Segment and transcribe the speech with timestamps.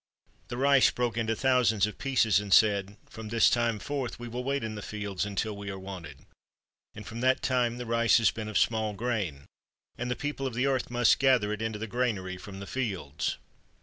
[0.47, 4.43] The rice broke into thousands of pieces and said, "From this time forth, we will
[4.43, 6.25] wait in the fields until we are wanted,"
[6.95, 9.45] and from that time the rice has been of small grain,
[9.99, 13.37] and the people of the earth must gather it into the granary from the fields.